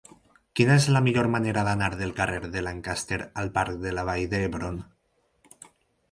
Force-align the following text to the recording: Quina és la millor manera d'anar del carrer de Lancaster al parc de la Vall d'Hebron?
Quina 0.59 0.75
és 0.81 0.85
la 0.93 1.01
millor 1.07 1.27
manera 1.33 1.63
d'anar 1.67 1.89
del 1.99 2.13
carrer 2.19 2.39
de 2.55 2.63
Lancaster 2.67 3.19
al 3.41 3.51
parc 3.59 3.77
de 3.83 3.91
la 3.97 4.05
Vall 4.09 4.23
d'Hebron? 4.31 4.81